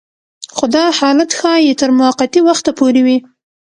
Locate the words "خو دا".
0.55-0.85